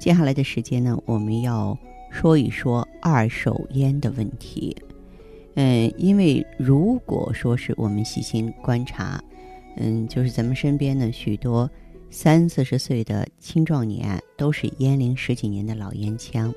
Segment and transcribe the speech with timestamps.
[0.00, 1.78] 接下来的时间呢，我们要
[2.10, 4.74] 说一说二手烟的问题。
[5.56, 9.22] 嗯，因为如果说是我们细心观察，
[9.76, 11.70] 嗯，就是咱们身边的许多
[12.08, 16.52] 三四十岁的青壮年都是烟龄十几年的老烟枪。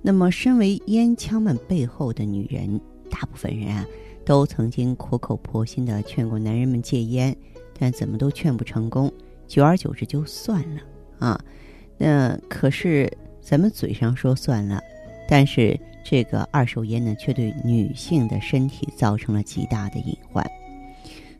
[0.00, 3.84] 那么，身为烟枪们背后的女人，大部分人啊，
[4.24, 7.36] 都曾经苦口婆心的劝过男人们戒烟，
[7.78, 9.12] 但怎么都劝不成功，
[9.46, 10.80] 久而久之就算了
[11.18, 11.38] 啊。
[11.98, 14.80] 那可是咱们嘴上说算了，
[15.28, 20.48] 但是这个二手烟呢，却对女性的身体造成了极大的隐患。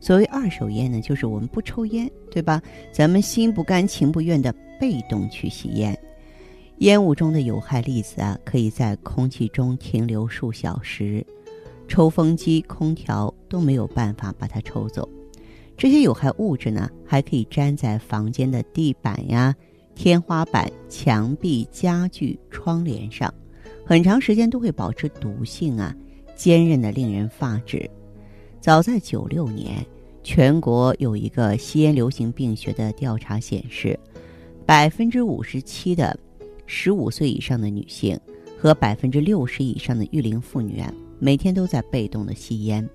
[0.01, 2.61] 所谓二手烟呢，就是我们不抽烟，对吧？
[2.93, 5.99] 咱们心不甘情不愿的被动去吸烟，
[6.79, 11.25] 烟雾中的有害粒子啊，可以在空气中停留数小时，
[11.89, 15.09] 抽风机、空调都没有办法把它抽走。
[15.77, 19.55] 这些有害物质呢，还可以粘在房间的地板呀。
[19.99, 23.35] 天花板、墙壁、家具、窗帘上，
[23.85, 25.93] 很长时间都会保持毒性啊，
[26.37, 27.91] 坚韧的令人发指。
[28.61, 29.85] 早在九六年，
[30.23, 33.99] 全国有一个吸烟流行病学的调查显示，
[34.65, 36.17] 百分之五十七的
[36.65, 38.17] 十五岁以上的女性
[38.57, 42.89] 和百分之六十以上的育龄妇女啊，每天都在被动的吸烟。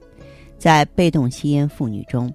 [0.58, 2.34] 在被动吸烟妇女中，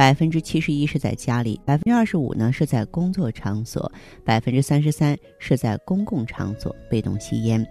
[0.00, 3.92] 百分之七十一是在家里，百分之二十五呢是在工作场所，
[4.24, 7.66] 百分之三十三是在公共场所被动吸烟。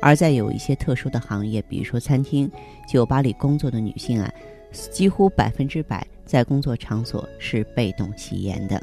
[0.00, 2.48] 而在有一些特殊的行业，比如说餐厅、
[2.88, 4.32] 酒吧里工作的女性啊，
[4.70, 8.80] 几乎百分之百在工作场所是被动吸烟的。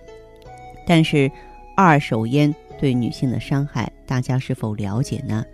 [0.85, 1.31] 但是，
[1.77, 5.45] 二手烟对女性的伤害，大家是否了解呢？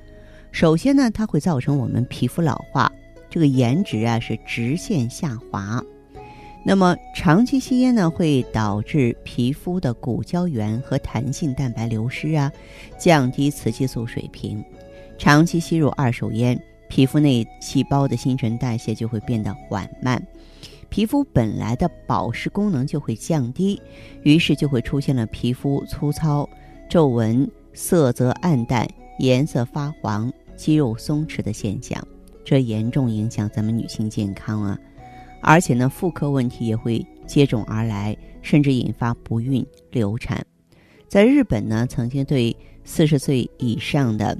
[0.51, 2.91] 首先呢，它会造成我们皮肤老化，
[3.29, 5.79] 这个颜值啊是直线下滑。
[6.69, 12.51] 那么，长期吸烟呢，会导致皮肤的骨胶原和弹性蛋白流失啊，
[12.95, 14.63] 降低雌激素水平。
[15.17, 20.23] 长期吸入二手烟，皮肤内细胞的新陈代谢就会变得缓慢，
[20.89, 23.81] 皮肤本来的保湿功能就会降低，
[24.21, 26.47] 于是就会出现了皮肤粗糙、
[26.87, 28.87] 皱纹、色泽暗淡、
[29.17, 31.99] 颜色发黄、肌肉松弛的现象，
[32.45, 34.77] 这严重影响咱们女性健康啊。
[35.41, 40.45] 而且呢，妇科问题也会接踵而来，甚至引发不孕、流产。
[41.07, 44.37] 在日本呢，曾经对四十岁以上的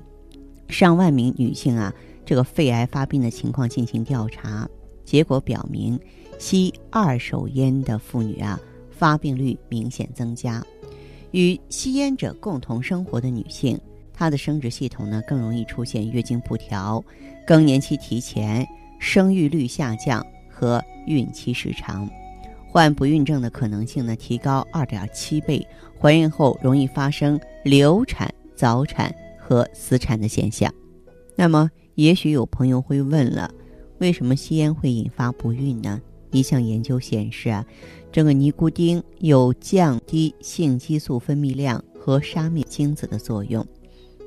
[0.68, 1.94] 上万名女性啊，
[2.26, 4.70] 这个肺癌发病的情况进行调查，
[5.04, 6.00] 结果表明，
[6.38, 8.60] 吸二手烟的妇女啊，
[8.92, 10.64] 发病率明显增加。
[11.32, 13.80] 与吸烟者共同生活的女性，
[14.14, 17.04] 她的生殖系统呢，更容易出现月经不调、
[17.48, 18.68] 更年期提前、
[19.00, 20.26] 生育率下降。
[20.60, 22.10] 和孕期时长，
[22.68, 25.66] 患不孕症的可能性呢提高二点七倍，
[25.98, 30.70] 怀孕后容易发生流产、早产和死产的现象。
[31.38, 33.50] 那么，也许有朋友会问了，
[34.00, 36.02] 为什么吸烟会引发不孕呢？
[36.32, 37.66] 一项研究显示啊，
[38.12, 43.66] 这个尼古丁有降低性激素分泌量和杀灭精子的作用。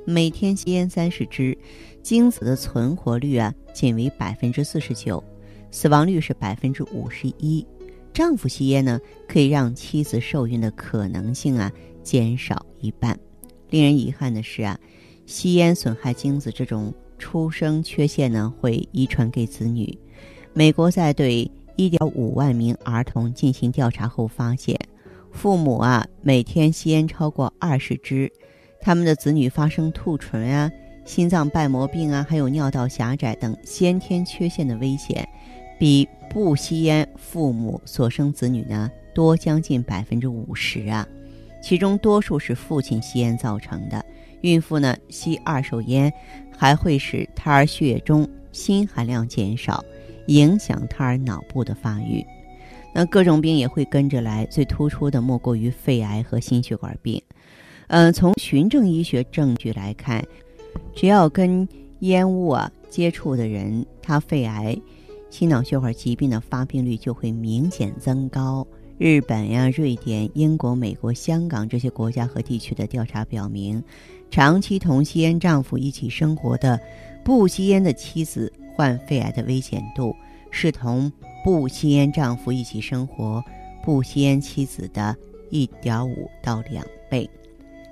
[0.06, 1.56] 每天吸烟三十支，
[2.02, 5.22] 精子的存活率啊仅为百分之四十九。
[5.72, 7.66] 死亡率是百分之五十一，
[8.12, 11.72] 丈夫吸烟呢，可以让妻子受孕的可能性啊
[12.02, 13.18] 减少一半。
[13.70, 14.78] 令人遗憾的是啊，
[15.24, 19.98] 吸烟损害精子这种出生缺陷呢，会遗传给子女。
[20.52, 24.78] 美国在对一点五万名儿童进行调查后发现，
[25.30, 28.30] 父母啊每天吸烟超过二十支，
[28.78, 30.70] 他们的子女发生兔唇啊、
[31.06, 35.26] 心脏瓣膜病啊，还有尿道狭窄等先天缺陷的危险。
[35.82, 41.04] 比不吸烟父母所生子女呢多将近百分之五十啊，
[41.60, 44.06] 其中多数是父亲吸烟造成的。
[44.42, 46.12] 孕妇呢吸二手烟，
[46.56, 49.84] 还会使胎儿血液中锌含量减少，
[50.28, 52.24] 影响胎儿脑部的发育。
[52.94, 57.20] 那各种病也会跟着来，最突出的莫过于肺癌和心血管病。
[57.88, 60.24] 嗯，从循证医学证据来看，
[60.94, 61.68] 只要跟
[61.98, 64.80] 烟雾啊接触的人，他肺癌。
[65.32, 68.66] 心脑血管疾病的发病率就会明显增高，
[68.98, 73.82] 日本呀、瑞典、英国、美国、香港这些国家和地区的调查表明，
[74.30, 76.78] 长期同吸烟丈夫一起生活的
[77.24, 80.14] 不吸烟的妻子患肺癌的危险度
[80.50, 81.10] 是同
[81.42, 83.42] 不吸烟丈夫一起生活
[83.82, 85.16] 不吸烟妻子的
[85.48, 87.28] 一点五到两倍。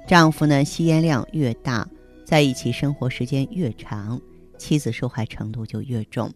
[0.06, 1.88] 丈夫呢，吸烟量越大，
[2.22, 4.20] 在一起生活时间越长，
[4.58, 6.30] 妻子受害程度就越重。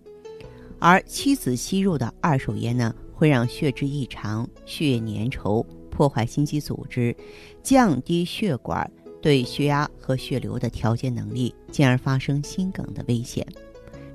[0.79, 7.17] 而妻子吸入的二手烟呢，会让血脂异常、血液粘稠，破坏心肌组织，
[7.63, 8.91] 降低血管
[9.23, 13.47] 对血压和血流的调节能力，进而发生心梗的危险。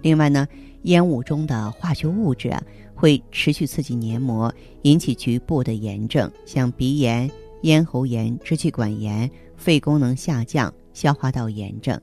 [0.01, 0.47] 另外呢，
[0.83, 2.63] 烟雾中的化学物质啊，
[2.95, 4.53] 会持续刺激黏膜，
[4.83, 7.29] 引起局部的炎症，像鼻炎。
[7.63, 12.00] 咽喉炎、支气管炎、肺功能下降、消化道炎症，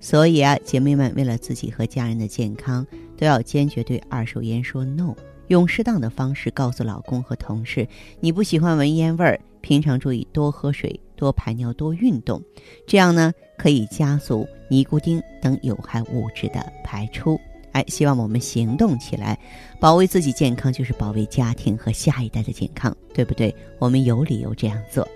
[0.00, 2.84] 所以啊，姐妹们为了自己和家人的健康，
[3.18, 5.14] 都要坚决对二手烟说 no，
[5.48, 7.86] 用适当的方式告诉老公和同事，
[8.20, 12.40] 你不喜欢闻烟味儿，平常注意多喝水、多排尿、多运动，
[12.86, 17.38] 这样呢，可以加速尼古丁等有害物质的排出。
[17.72, 19.38] 哎，希望我们行动起来，
[19.78, 23.54] 保卫自己健康就是保卫家庭和下一代的健康，对不对？
[23.78, 25.06] 我们有理由这样做。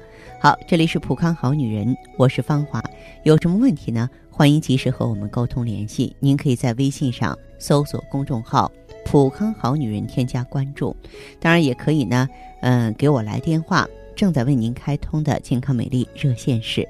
[0.43, 2.83] 好，这里是普康好女人，我是芳华。
[3.23, 4.11] 有什么问题呢？
[4.29, 6.17] 欢迎及时和我们沟通联系。
[6.19, 8.69] 您可以在微信上搜索公众号
[9.07, 10.97] “普康好女人”，添加关注。
[11.39, 12.29] 当然也可以呢，
[12.61, 13.87] 嗯，给我来电话。
[14.17, 16.85] 正在为您开通的健康美丽热线是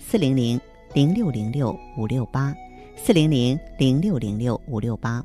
[0.00, 0.60] 四零零
[0.92, 2.52] 零六零六五六八。
[2.96, 5.24] 四零零零六零六五六八。